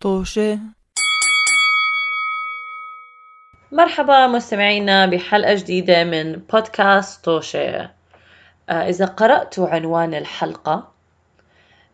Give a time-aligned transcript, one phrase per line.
[0.00, 0.58] طوشة.
[3.72, 7.90] مرحبا مستمعينا بحلقة جديدة من بودكاست طوشة.
[8.68, 10.92] آه، إذا قرأتوا عنوان الحلقة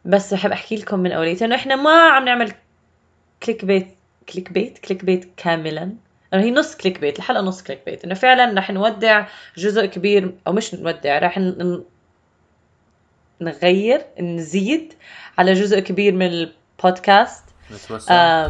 [0.04, 2.52] بس بحب أحكي لكم من أوليته إنه إحنا ما عم نعمل
[3.42, 3.96] clickbait
[4.28, 5.82] clickbait clickbait كاملا.
[6.34, 9.26] إنه هي نص clickbait الحلقة نص clickbait إنه فعلا رح نودع
[9.56, 11.40] جزء كبير أو مش نودع رح
[13.40, 14.94] نغير نزيد
[15.38, 17.45] على جزء كبير من البودكاست.
[17.72, 18.48] نتوسع.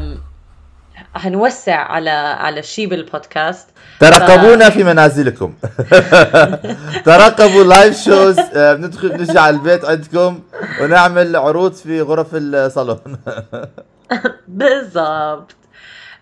[1.17, 3.69] هنوسع على على شيء بالبودكاست
[4.01, 5.55] ترقبونا في منازلكم.
[7.07, 10.41] ترقبوا live shows بندخل بنجي على البيت عندكم
[10.81, 12.99] ونعمل عروض في غرف الصالون.
[14.49, 15.55] بالضبط.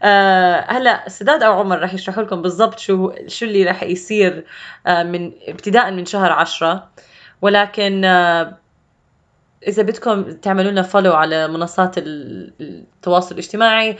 [0.02, 4.44] آه هلا سداد أو عمر رح يشرحوا لكم بالضبط شو شو اللي رح يصير
[4.86, 6.88] آه من ابتداء من شهر عشرة.
[7.42, 8.63] ولكن آه
[9.68, 13.98] إذا بدكم تعملوا لنا follow على منصات ال- التواصل الاجتماعي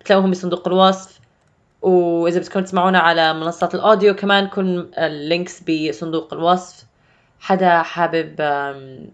[0.00, 1.18] بتلاقوهم بصندوق الوصف.
[1.82, 6.84] وإذا بدكم تسمعونا على منصات ال audio كمان كل ال links بصندوق الوصف.
[7.40, 8.40] حدا حابب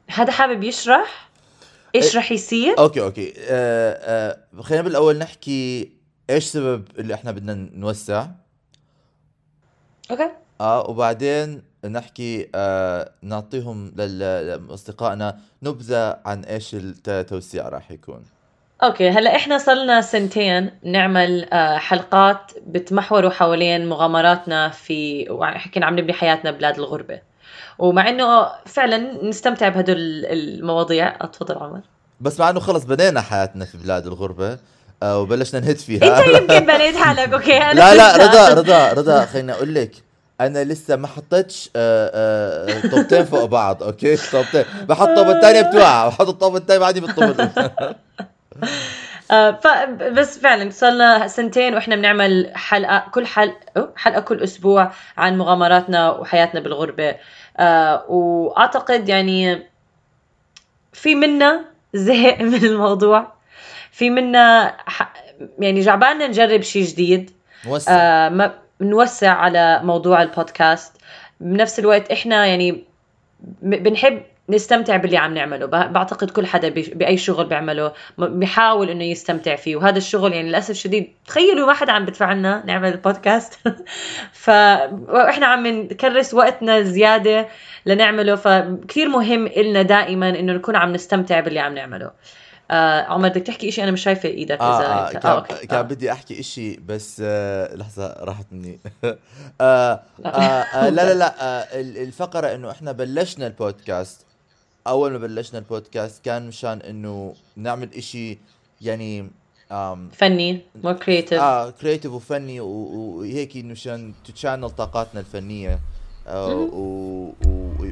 [0.09, 1.29] حدا حابب يشرح؟
[1.95, 3.35] إيش رح يصير؟ okay أوكي.
[3.39, 5.93] آه، آه، خلينا بالأول نحكي
[6.31, 8.27] إيش سبب اللي إحنا بدنا نوسع.
[10.11, 10.31] okay.
[10.61, 18.25] آه وبعدين نحكي آه نعطيهم لأصدقائنا نبذة عن إيش التوسيع راح يكون.
[18.83, 26.13] okay هلأ إحنا صرنا سنتين نعمل آه، حلقات بتمحوروا حوالين مغامراتنا في حكينا عم نبني
[26.13, 27.21] حياتنا ببلاد الغربة.
[27.79, 31.17] ومع إنه فعلا نستمتع بهدول المواضيع.
[31.25, 31.81] اتفضل عمر.
[32.21, 34.59] بس مع إنه خلص بنينا حياتنا في بلاد الغربة
[35.03, 36.19] آه وبلشنا نهد فيها.
[36.19, 37.33] إنت يمكن بنيت حالك.
[37.33, 38.17] okay أنا لا لا.
[38.27, 39.93] رضا رضا رضا خليني أقول لك.
[40.47, 46.09] أنا لسه ما حطيتش آه، آه، طوبتين فوق بعض okay؟ طوبتين بحط الطوبه الثانية بتوقع
[46.09, 47.51] بحط الطوبه الثانية بعدي بالطوبه
[49.31, 49.67] آه، ف
[50.03, 56.61] بس فعلا صرنا سنتين وإحنا بنعمل حلقة كل حلقة حلقة كل أسبوع عن مغامراتنا وحياتنا
[56.61, 57.17] بالغربة.
[57.57, 59.67] آه، وأعتقد يعني
[60.93, 61.65] في منا
[61.95, 63.33] زهق من الموضوع.
[63.93, 64.77] في منا
[65.59, 67.31] يعني جعبالنا نجرب شيء جديد.
[67.67, 67.93] موسع.
[67.93, 70.97] آه ما نوسع على موضوع البودكاست.
[71.41, 72.85] بنفس الوقت إحنا يعني
[73.63, 75.67] بنحب نستمتع باللي عم نعمله.
[75.67, 79.77] بعتقد كل حدا بأي شغل بيعمله بيحاول إنه يستمتع فيه.
[79.77, 83.59] وهذا الشغل يعني للأسف الشديد تخيلوا ما حدا عم بدفع لنا نعمل بودكاست
[84.45, 87.49] فاحنا عم نكرس وقتنا زيادة
[87.87, 88.35] لنعمله.
[88.35, 92.11] فكثير مهم إلنا دائما إنه نكون عم نستمتع باللي عم نعمله.
[92.71, 95.67] آه عمر بدك تحكي شيء أنا مش شايفة إيدك آه, إذا آه كان, أوكي.
[95.67, 95.83] كان آه.
[95.83, 98.79] بدي أحكي إشي بس آه لحظة راحت مني.
[99.61, 104.27] آه آه آه لا لا لا آه ال- الفقرة إنه إحنا بلشنا البودكاست.
[104.87, 108.39] أول ما بلشنا البودكاست كان مشان إنه نعمل إشي
[108.81, 109.31] يعني
[110.13, 115.79] فني more creative آه creative وفني وهيك إنه مشان channel طاقاتنا الفنية.
[116.27, 116.69] آه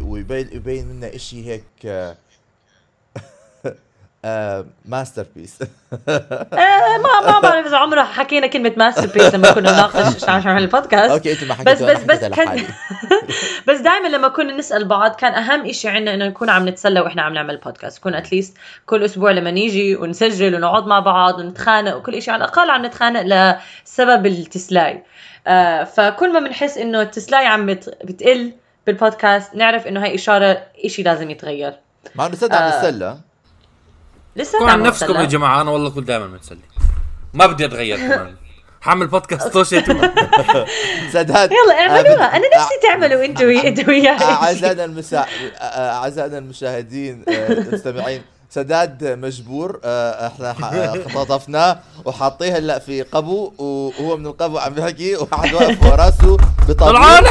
[0.01, 2.17] ويبين يبين لنا إشي هيك آه
[4.25, 5.59] آه masterpiece
[6.09, 11.11] آه ما ما بعرف اذا عمره حكينا كلمة masterpiece لما كنا نناقش عن البودكاست.
[11.11, 12.65] okay انت ما بس بس بس كان.
[13.69, 17.23] بس دائما لما كنا نسأل بعض كان أهم إشي عندنا إنه نكون عم نتسلى وإحنا
[17.23, 18.57] عم نعمل بودكاست نكون at least
[18.87, 22.31] كل أسبوع لما نيجي ونسجل ونقعد مع بعض ونتخانق وكل إشي.
[22.31, 23.23] على الأقل عم نتخانق
[23.85, 25.03] لسبب التسلاي.
[25.47, 28.53] آه فكل ما بنحس إنه التسلاي عم بت- بتقل
[28.87, 31.73] بالبودكاست نعرف إنه هاي إشارة إشي لازم يتغير.
[32.15, 32.79] مع إنه صدق عم آه.
[32.79, 33.17] نتسلى.
[34.37, 35.15] لسه كون عن نفسكم.
[35.15, 36.59] يا جماعة أنا والله كنت دائما متسلي.
[37.35, 38.37] ما بدي أتغير كمان.
[38.81, 39.81] حعمل بودكاست توشي
[41.13, 44.09] سداد يلا اعملوها أنا نفسي تعملوا أنتوا أنتوا وياي.
[44.23, 45.27] أعزائنا المسا...
[45.61, 48.23] أعزائنا المشاهدين آه، المستمعين.
[48.51, 54.79] سداد مجبور آه، إحنا ح- آه، خطفناه وحاطيه هلأ في قبو وهو من القبو عم
[54.79, 56.77] يحكي وواحد واقف ورا راسه بطبيب.
[56.77, 57.29] طلعوني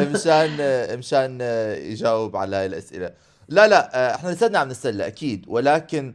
[0.14, 0.56] مشان
[0.98, 1.38] مشان
[1.82, 3.10] يجاوب على هاي الأسئلة.
[3.48, 5.44] لا لا آه، إحنا لساتنا عم نتسلى أكيد.
[5.48, 6.14] ولكن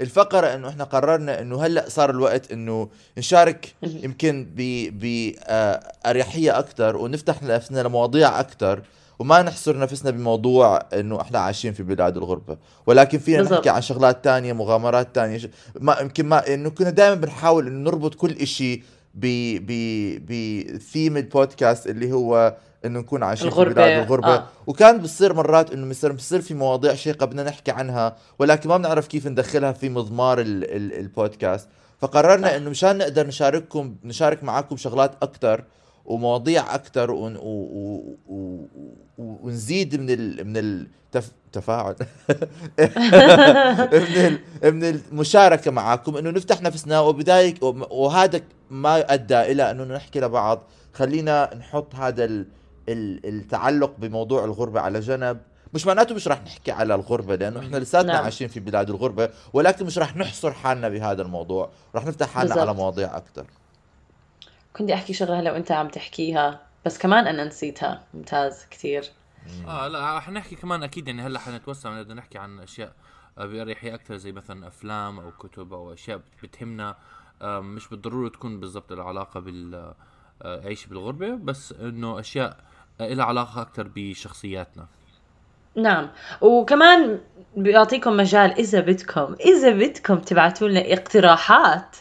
[0.00, 2.88] الفقرة إنه إحنا قررنا إنه هلأ صار الوقت إنه
[3.18, 4.60] نشارك يمكن ب
[5.00, 8.82] باريحيه أكثر ونفتح نفسنا لمواضيع أكثر
[9.18, 12.56] وما نحصر نفسنا بموضوع إنه إحنا عايشين في بلاد الغربة.
[12.86, 13.58] ولكن فينا بالضبط.
[13.58, 15.50] نحكي عن شغلات تانية مغامرات تانية
[15.80, 18.82] ما يمكن ما إنه كنا دائما بنحاول إنه نربط كل إشي
[19.14, 24.46] بثيم البودكاست اللي هو إنه نكون عايشين في الغربة، بلاد الغربة آه.
[24.66, 29.06] وكان بتصير مرات إنه بصير بصير في مواضيع شيقة بدنا نحكي عنها ولكن ما بنعرف
[29.06, 31.68] كيف ندخلها في مضمار ال ال البودكاست
[31.98, 32.54] فقررنا صح.
[32.54, 35.64] إنه مشان نقدر نشارككم نشارك معاكم شغلات أكثر
[36.04, 37.36] ومواضيع أكثر ون...
[37.36, 37.40] و...
[37.42, 38.16] و...
[38.28, 38.66] و...
[39.44, 40.46] ونزيد من ال...
[40.46, 41.30] من التف...
[41.46, 41.96] التفاعل
[44.02, 44.38] من ال...
[44.64, 50.62] من المشاركة معكم إنه نفتح نفسنا وبذلك وهذا ما ادى إلى إنه نحكي لبعض.
[50.92, 52.46] خلينا نحط هذا ال...
[52.88, 55.40] التعلق بموضوع الغربة على جنب.
[55.74, 58.22] مش معناته مش راح نحكي على الغربة لأنه إحنا لساتنا نعم.
[58.22, 61.70] عايشين في بلاد الغربة ولكن مش راح نحصر حالنا بهذا الموضوع.
[61.94, 62.68] راح نفتح حالنا بالزبط.
[62.68, 63.46] على مواضيع أكثر
[64.76, 68.02] كنت أحكي شغلة هلا وأنت عم تحكيها بس كمان أنا نسيتها.
[68.14, 69.10] ممتاز كثير
[69.66, 72.92] آه لا حنحكي كمان أكيد يعني هلأ حنتوسع بدنا نحكي عن أشياء
[73.36, 76.96] بأريحية أكثر زي مثلا أفلام أو كتب أو أشياء بتهمنا
[77.42, 79.94] مش بالضرورة تكون بالضبط العلاقه بال
[80.44, 82.56] عيش بالغربة بس إنه أشياء
[83.00, 84.86] لها علاقة أكثر بشخصياتنا.
[85.76, 86.10] نعم.
[86.40, 87.20] وكمان
[87.56, 91.96] بيعطيكم مجال إذا بدكم إذا بدكم تبعتوا لنا اقتراحات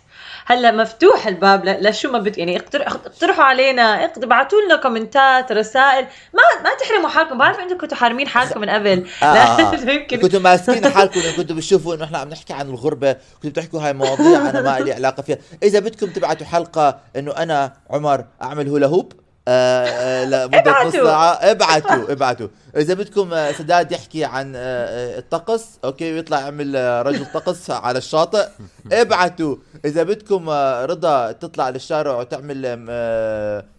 [0.45, 1.65] هلا مفتوح الباب.
[1.65, 4.05] لشو ما بد يعني اقترحوا علينا.
[4.05, 6.05] ابعتوا لنا كومنتات رسائل.
[6.33, 7.37] ما ما تحرموا حالكم.
[7.37, 9.07] بعرف أنتم كنتوا حارمين حالكم من قبل.
[9.23, 9.75] آه آه.
[9.93, 10.17] يمكن.
[10.17, 11.21] كنتوا ماسكين حالكم.
[11.37, 13.13] كنتوا بتشوفوا إنه إحنا عم نحكي عن الغربة.
[13.13, 15.37] كنتوا بتحكوا هاي مواضيع أنا ما لي علاقة فيها.
[15.63, 19.13] إذا بدكم تبعتوا حلقة إنه أنا عمر أعمل hula hoop
[19.47, 21.31] آه، آه، لمدة نص ساعة.
[21.33, 22.47] ابعتوا ابعتوا.
[22.77, 26.75] إذا بدكم آه، سداد يحكي عن الطقس okay ويطلع يعمل
[27.05, 28.47] رجل طقس على الشاطئ
[28.91, 29.55] ابعتوا.
[29.85, 30.49] إذا بدكم
[30.89, 32.85] رضا تطلع للشارع وتعمل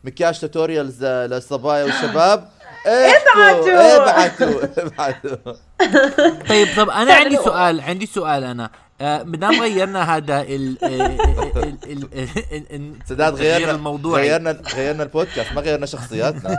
[0.04, 2.48] مكياج توتوريالز للصبايا والشباب
[2.86, 3.96] ابعتوا.
[3.96, 5.36] ابعتوا ابعتوا.
[6.48, 8.68] طيب طب أنا عندي سؤال عندي سؤال
[9.00, 10.78] أنا مدام غيرنا هذا ال
[13.04, 16.56] سداد غيرنا الموضوع غيرنا غيرنا البودكاست ما غيرنا شخصياتنا.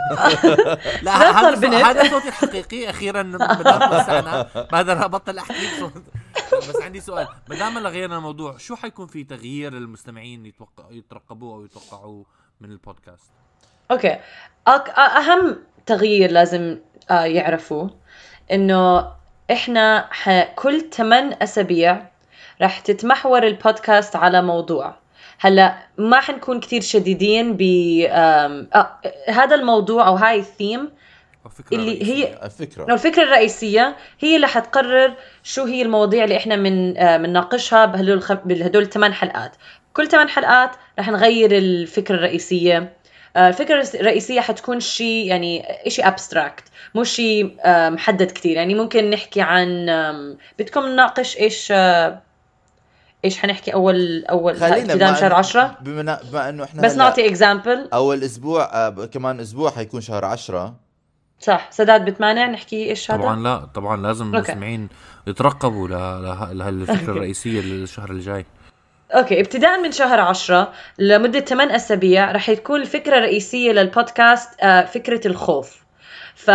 [1.02, 2.90] لا هذا هذا صوتي الحقيقي.
[2.90, 5.66] أخيرا مدام وسعنا بقدر ابطل أحكي
[6.52, 7.28] بس عندي سؤال.
[7.48, 10.52] ما دام غيرنا الموضوع شو حيكون في تغيير للمستمعين
[10.90, 12.26] يترقبوه أو يتوقعوه
[12.60, 13.30] من البودكاست؟
[13.90, 14.18] okay.
[14.98, 16.78] أهم تغيير لازم
[17.10, 17.90] آه، يعرفوه
[18.52, 19.12] إنه
[19.50, 20.08] إحنا
[20.56, 22.15] كل 8 أسابيع
[22.62, 24.94] رح تتمحور البودكاست على موضوع.
[25.38, 27.62] هلا ما حنكون كثير شديدين ب
[28.08, 28.66] آه
[29.28, 30.90] هذا الموضوع أو هاي الثيم
[31.72, 37.16] اللي هي الفكرة الفكرة الرئيسية هي اللي حتقرر شو هي المواضيع اللي إحنا من آه
[37.16, 39.56] بنناقشها بهدول بهدول الثمان حلقات.
[39.92, 42.92] كل ثمان حلقات رح نغير الفكرة الرئيسية.
[43.36, 46.64] آه، الفكرة الرئيسية حتكون شيء يعني شيء abstract
[46.94, 49.86] مو شيء محدد كثير يعني ممكن نحكي عن
[50.58, 52.22] بدكم نناقش إيش آه،
[53.26, 58.22] إيش حنحكي اول أول ابتداء شهر 10 بما بما إنه إحنا بس نعطي example أول
[58.24, 60.86] أسبوع آه كمان أسبوع حيكون شهر 10
[61.40, 61.68] صح.
[61.70, 64.88] سداد بتمانع نحكي إيش هذا؟ طبعا لا طبعا لازم المستمعين
[65.26, 65.88] يترقبوا
[66.52, 68.46] لهالفكرة الرئيسية للشهر الجاي.
[69.10, 69.40] أوكي.
[69.40, 75.84] ابتداء من شهر 10 لمدة 8 أسابيع رح تكون الفكرة الرئيسية للبودكاست آه، فكرة الخوف.
[76.34, 76.50] ف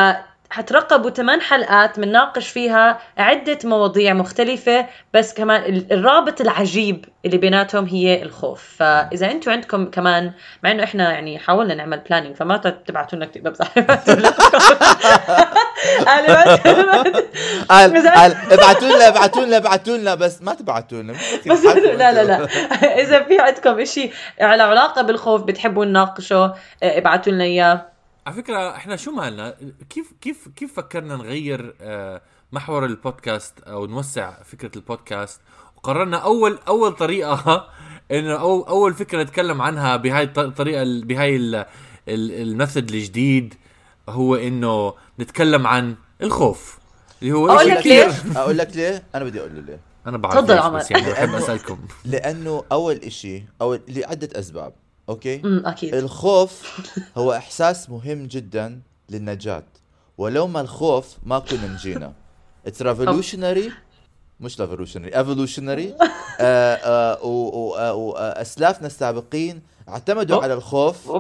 [0.52, 8.22] حترقبوا ثمان حلقات بنناقش فيها عدة مواضيع مختلفة بس كمان الرابط العجيب اللي بيناتهم هي
[8.24, 8.76] الخوف.
[8.78, 10.32] فإذا أنتم عندكم كمان
[10.64, 13.42] مع إنه إحنا يعني حاولنا نعمل planning فما تبعتوا لنا كتير.
[13.42, 13.78] بمزح
[18.52, 21.14] ابعتوا لنا ابعتوا لنا ابعتوا لنا بس ما تبعتوا لنا.
[21.48, 22.48] بس لا لا لا.
[23.04, 26.54] إذا في عندكم شيء على علاقة بالخوف بتحبوا نناقشه
[26.84, 27.92] ابعتوا لنا إياه.
[28.28, 29.56] على فكرة إحنا شو مالنا؟
[29.90, 32.22] كيف كيف كيف فكرنا نغير آه،
[32.52, 35.42] محور البودكاست أو نوسع فكرة البودكاست؟
[35.78, 37.68] وقررنا أول أول طريقة
[38.12, 41.66] إنه أو أول فكرة نتكلم عنها بهاي الطريقة بهاي
[42.08, 43.54] ال method الجديد
[44.10, 46.80] هو إنه نتكلم عن الخوف.
[47.22, 49.80] اللي هو أقول لك ليه أقول لك ليه؟ أنا بدي أقول له ليه.
[50.08, 51.80] أنا بعرف تفضل عمر بس يعني بحب أسألكم.
[52.06, 54.74] لأنه أول إشي أو لعدة أسباب.
[55.12, 55.96] okay؟ امم أكيد.
[55.96, 56.82] الخوف
[57.18, 59.64] هو إحساس مهم جدا للنجاة.
[60.18, 62.14] ولو ما الخوف ما كنا نجينا.
[62.68, 63.72] it's revolutionary
[64.40, 65.96] مش revolutionary evolutionary
[67.94, 71.12] واسلافنا السابقين اعتمدوا على الخوف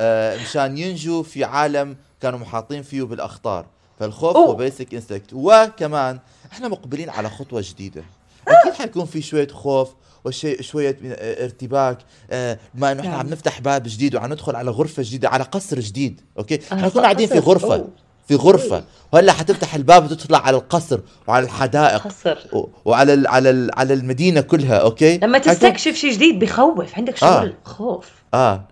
[0.00, 3.66] آه مشان ينجوا في عالم كانوا محاطين فيه بالأخطار.
[3.98, 6.18] فالخوف هو basic instinct وكمان
[6.52, 8.04] إحنا مقبلين على خطوة جديدة.
[8.48, 9.94] أكيد حيكون في شوية خوف
[10.24, 11.98] وشيء شوية ارتباك
[12.30, 13.32] آه، بما إنه إحنا عم نعم.
[13.32, 17.28] نفتح باب جديد وعم ندخل على غرفة جديدة على قصر جديد okay؟ إحنا كنا قاعدين
[17.28, 17.88] في غرفة
[18.28, 18.84] في غرفة.
[19.12, 22.38] وهلأ حتفتح الباب وتطلع على القصر وعلى الحدائق قصر.
[22.84, 27.28] وعلى ال على ال على المدينة كلها أوكي؟ لما تستكشف شيء جديد بخوف عندك شغل
[27.30, 27.52] آه.
[27.64, 28.10] خوف.
[28.34, 28.68] آه.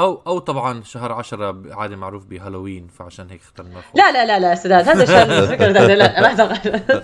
[0.00, 4.54] أو أو طبعا شهر 10 عادي معروف بهالوين فعشان هيك اخترنا لا لا لا لا
[4.54, 6.98] سداد هذا شهر فكرة لا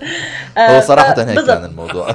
[0.58, 2.11] هو صراحة هيك كان الموضوع.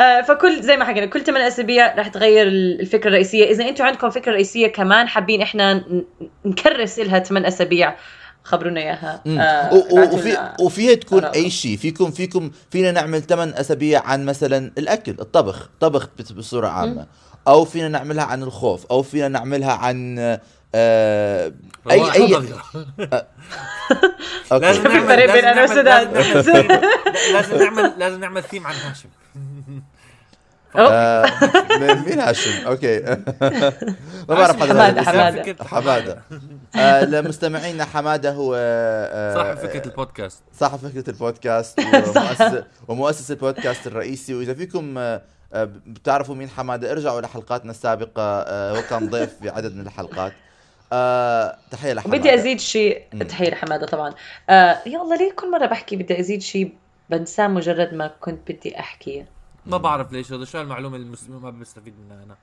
[0.00, 3.50] آه، فكل زي ما حكينا كل 8 أسابيع رح تغير الفكرة الرئيسية.
[3.50, 5.84] إذا أنتم عندكم فكرة رئيسية كمان حابين إحنا
[6.44, 7.96] نكرس لها 8 أسابيع
[8.44, 9.20] خبرونا إياها.
[9.24, 9.38] مم.
[9.38, 10.38] آه، وفي.
[10.60, 11.24] وفيها تكون.
[11.24, 11.76] أي شيء.
[11.76, 15.70] فيكم فيكم فينا نعمل 8 أسابيع عن مثلا الأكل الطبخ.
[15.80, 17.06] طبخ بصورة عامة.
[17.48, 20.16] أو فينا نعملها عن الخوف أو فينا نعملها عن
[20.74, 21.52] آه
[21.90, 22.28] اي اي
[24.50, 25.56] لازم نعمل لازم نعمل-.
[25.56, 26.80] لازم نعمل ثيم-
[27.32, 29.08] لازم نعمل لازم نعمل ثيم عن هاشم.
[30.76, 31.26] آه،
[32.06, 33.00] مين- هاشم okay
[34.28, 34.62] ما بعرف.
[34.62, 35.42] حمادة.
[35.42, 36.18] فكرة حمادة
[36.76, 44.34] آه لمستمعينا حمادة هو آه صاحب فكرة البودكاست صاحب فكرة البودكاست ومؤسس ومؤسس البودكاست الرئيسي
[44.34, 45.22] وإذا فيكم آه،
[45.86, 48.22] بتعرفوا مين حمادة؟ ارجعوا لحلقاتنا السابقة.
[48.22, 50.32] آه، هو كان ضيف في عدد من الحلقات.
[50.92, 52.18] آه، تحية لحمادة.
[52.18, 53.06] بدي أزيد شيء.
[53.28, 54.14] تحية لحمادة طبعا.
[54.50, 56.74] آه يا الله ليه كل مرة بحكي بدي أزيد شيء
[57.10, 59.28] بنساه مجرد ما كنت بدي احكيه
[59.66, 62.36] ما بعرف ليش هذا شو المعلومة اللي ما بستفيد منها أنا.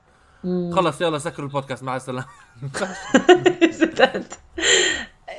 [0.44, 0.76] مم.
[0.76, 1.84] خلص يلا سكروا البودكاست.
[1.84, 2.26] مع السلامة.
[3.80, 4.40] زدت.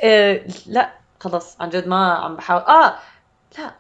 [0.04, 1.56] آه، لا خلص.
[1.60, 2.60] عن جد ما عم بحاول.
[2.62, 2.94] آه
[3.58, 3.74] لا.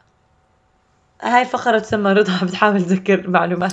[1.22, 3.72] هاي الفقرة تسمى رضا بتحاول تذكر معلومات.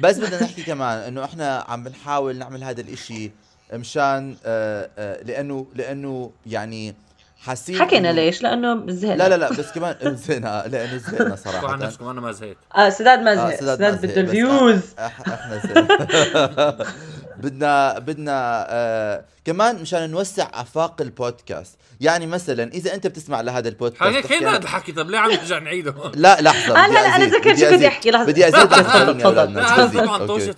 [0.00, 3.30] بس بدنا نحكي كمان إنه إحنا عم بنحاول نعمل هذا الإشي
[3.72, 6.94] مشان آه، آه، لأنه لأنه يعني
[7.40, 9.16] حاسين حكينا إنه- ليش؟ لأنه زهقنا.
[9.16, 12.56] لا لا لا بس كمان زهقنا لأنه زهقنا شو عن صراحة نفسكم أنا ما زهقت.
[12.76, 13.60] آه سداد ما آه، زهق.
[13.60, 14.80] سداد ما سداد زهق، بده الفيوز.
[14.98, 15.86] إحنا زين.
[17.42, 21.76] بدنا بدنا آه كمان مشان نوسع آفاق البودكاست.
[22.00, 25.18] يعني مثلا إذا أنت بتسمع لهذا البودكاست هيك تحكي هينا أنا- هذا الحكي طب ليه
[25.18, 27.82] عم نرجع نعيده؟ لا لحظة آه، لا، لا، أزيد، ذكرت شو بدي أزيد.
[27.82, 28.26] أحكي، لحظة.
[28.26, 29.22] بدي أزيد أزيد.
[30.04, 30.54] طبعا توشه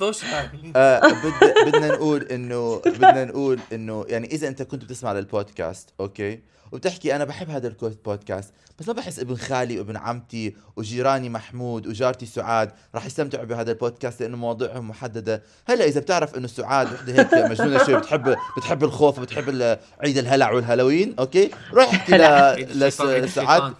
[0.76, 6.40] آه، بد- بدنا نقول إنه بدنا نقول إنه يعني إذا أنت كنت بتسمع للبودكاست أوكي
[6.72, 12.26] وبتحكي أنا بحب هذا البودكاست بس ما بحس ابن خالي وابن عمتي وجيراني محمود وجارتي
[12.26, 15.42] سعاد راح يستمتعوا بهذا البودكاست لأنه مواضيعهم محددة.
[15.68, 20.52] هلأ إذا بتعرف إنه سعاد وحدة هيك مجنونة شوي بتحب بتحب الخوف وبتحب عيد الهلع
[20.52, 23.74] والهالوين okay؟ روح احكي لسعاد.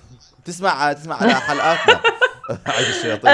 [0.45, 2.01] تسمع تسمع على حلقاتنا.
[2.67, 3.31] عيد الشياطين.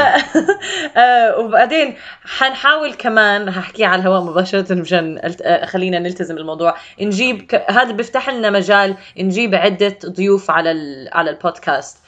[0.96, 6.76] آه وبعدين حنحاول كمان رح أحكي على الهواء مباشرة مشان آه، خلينا نلتزم الموضوع.
[7.00, 7.70] نجيب ك...
[7.70, 11.08] هذا بيفتح لنا مجال نجيب عدة ضيوف على ال...
[11.12, 11.96] على البودكاست.
[11.96, 12.01] آه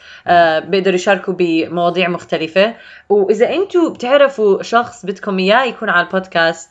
[0.60, 2.74] بيقدروا يشاركوا بمواضيع مختلفة.
[3.08, 6.70] وإذا أنتم بتعرفوا شخص بدكم إياه يكون على البودكاست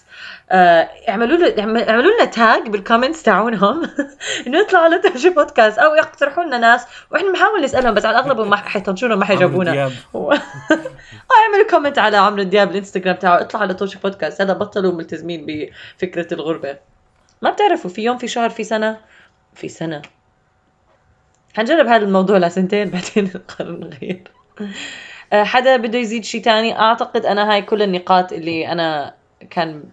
[0.51, 3.81] آه اعملوا له اعمل- اعملوا لنا tag بال comments تاعونهم.
[4.47, 6.85] إنه يطلعوا على توشي بودكاست أو يقترحوا لنا ناس.
[7.11, 9.71] وإحنا بنحاول نسألهم بس على الأغلب ما حيطنشونا ما حيجاوبونا.
[10.15, 10.39] آه
[11.43, 13.41] اعملوا comment على عمرو دياب الإنستغرام تاعه.
[13.41, 16.77] اطلع على توشي بودكاست هذا بطلوا ملتزمين بفكرة الغربة.
[17.41, 18.97] ما بتعرفوا في يوم في شهر في سنة؟
[19.55, 20.01] في سنة.
[21.53, 24.23] حنجرب هذا الموضوع لسنتين بعدين نقرر نغير
[25.33, 29.13] آه، حدا بده يزيد شيء تاني؟ أعتقد أنا هاي كل النقاط اللي أنا
[29.49, 29.83] كان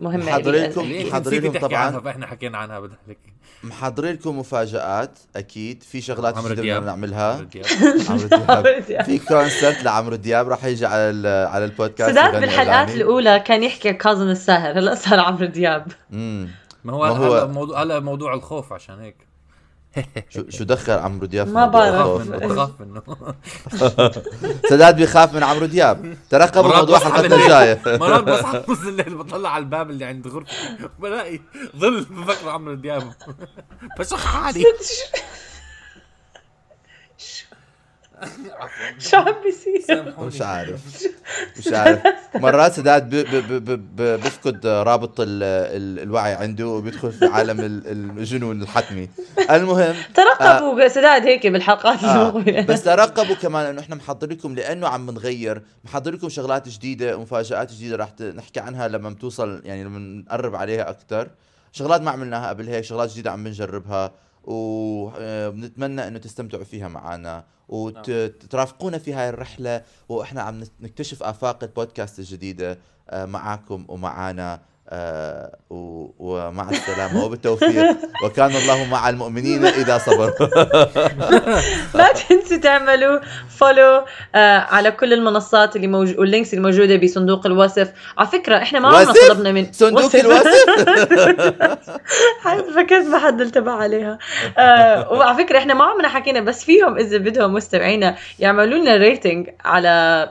[0.00, 1.78] مهمة لكم تحكي طبعاً.
[1.78, 3.18] عنها فإحنا حكينا عنها بذلك
[3.64, 5.82] محضرين لكم مفاجآت أكيد.
[5.82, 6.80] في شغلات دياب.
[6.82, 7.32] بدنا نعملها
[8.08, 9.04] عمرو دياب.
[9.04, 12.90] في كونسرت لعمرو دياب راح يجي على ال- على البودكاست سداد بالحلقات.
[12.94, 15.86] الأولى كان يحكي كاظم الساهر هلا صار عمرو دياب.
[16.12, 16.48] امم
[16.84, 19.16] ما هو ما هو- هلا موضوع هلا موضوع الخوف عشان هيك.
[20.28, 22.28] شو شو دخل عمرو دياب في ما بعرف.
[22.28, 23.02] بخاف منه.
[24.70, 26.16] سداد بيخاف من عمرو دياب.
[26.30, 27.52] ترقبوا مرات موضوع بصحى حلقتنا بالليل.
[27.52, 28.24] الجاية مرات
[28.70, 30.54] بصحى الليل بطلع على الباب اللي عند غرفتي
[30.98, 31.40] بلاقي
[31.76, 33.12] ظل بفكر عمرو دياب.
[33.98, 34.64] بشخ حالي
[37.18, 37.45] شو
[39.14, 40.14] عم بيصير.
[40.18, 40.80] مش عارف.
[41.58, 42.02] مش عارف.
[42.34, 47.24] مرات سداد ب- ب- ب- ب- ب- بفقد رابط ال- ال- الوعي عنده وبيدخل في
[47.26, 47.82] عالم ال-
[48.18, 49.08] الجنون الحتمي.
[49.50, 52.28] المهم ترقبوا سداد هيك بالحلقات آه.
[52.28, 52.60] المقبلة.
[52.60, 57.72] بس ترقبوا كمان إنه إحنا محضر لكم لأنه عم بنغير محضر لكم شغلات جديدة ومفاجآت
[57.72, 61.28] جديدة راح نحكي عنها لما بتوصل يعني لما نقرب عليها أكثر
[61.72, 64.12] شغلات ما عملناها قبل هيك شغلات جديدة عم بنجربها.
[64.46, 72.78] وبنتمنى إنه تستمتعوا فيها معنا وترافقونا في هاي الرحلة وإحنا عم نكتشف آفاق البودكاست الجديدة
[73.10, 74.60] آه، معاكم ومعانا.
[74.90, 77.96] آه، و- ومع السلامة وبالتوفيق.
[78.24, 80.46] وكان الله مع المؤمنين إذا صبروا.
[81.94, 83.20] لا تنسوا تعملوا
[83.58, 87.92] follow آه على كل المنصات اللي موجود وال links اللي موجودة بصندوق الوصف.
[88.18, 90.16] على فكرة إحنا ما عمرنا؟ طلبنا من صندوق وصف.
[90.24, 90.64] الوصف؟
[92.76, 94.18] فكرت ما حد انتبه عليها.
[94.58, 99.48] آه وعلى فكرة إحنا ما عمرنا حكينا بس فيهم إذا بدهم مستمعينا يعملوا لنا rating
[99.64, 100.28] على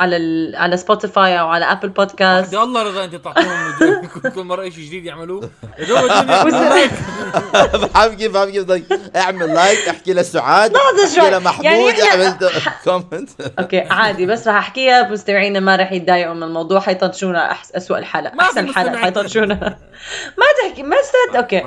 [0.00, 0.56] على ال...
[0.56, 4.84] على Spotify أو على Apple Podcast يا الله رضا أنت تعطيهم كل- كل مرة شيء
[4.84, 5.50] جديد يعملوه.
[7.94, 8.84] فاهم كيف فاهم كيف طيب.
[9.16, 10.76] اعمل like احكي لسعاد.
[10.76, 12.36] احكي لمحمود يعني إحنا- اعمل
[12.84, 15.08] comment okay عادي بس رح أحكيها.
[15.10, 17.72] مستمعينا ما رح يتضايقوا من الموضوع حيطنشونا أحس...
[17.72, 18.96] اسوء الحلقة أحسن حلقه.
[18.96, 19.54] حيطنشونا.
[20.38, 21.62] ما تحكي ما استد okay.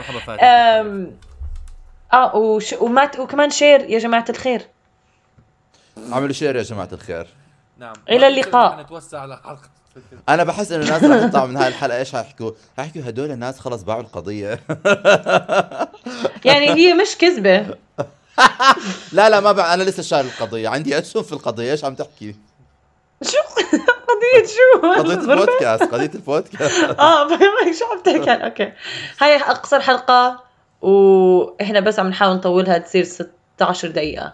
[2.13, 2.73] آه وش...
[2.73, 3.19] وما ت...
[3.19, 4.61] وكمان share يا جماعة الخير.
[6.13, 7.27] اعملوا share يا جماعة الخير.
[7.77, 7.93] نعم.
[8.09, 8.81] إلى اللقاء.
[8.81, 9.61] نتوسع على حلقه
[10.29, 13.83] أنا بحس إنه الناس رح تطلع من هاي الحلقة إيش حيحكوا؟ حيحكوا هدول الناس خلص
[13.83, 14.59] باعوا القضية.
[16.45, 17.59] يعني هي مش كذبة.
[19.13, 19.73] لا لا ما بع...
[19.73, 20.69] أنا لسه شايل القضية.
[20.69, 22.35] عندي اسهم في القضية إيش عم تحكي؟
[23.23, 23.37] شو؟
[24.09, 26.83] قضية شو؟ قضية البودكاست قضية البودكاست.
[26.99, 28.71] آه فهمك شو عم تحكي؟ عن- okay.
[29.21, 30.43] هاي أقصر حلقة
[30.81, 34.33] وإحنا بس عم نحاول نطولها تصير 16 دقيقة.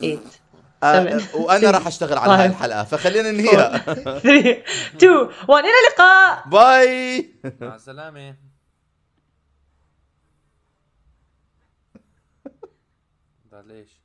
[0.00, 0.18] 8
[0.82, 1.20] آه،.
[1.34, 2.50] وأنا راح أشتغل على هاي Five.
[2.50, 3.78] الحلقة فخلينا ننهيها.
[3.78, 4.62] 3
[4.96, 5.12] 2
[5.48, 6.48] 1 إلى اللقاء.
[6.48, 7.34] باي.
[7.60, 8.36] مع السلامة.
[13.68, 13.97] ليش؟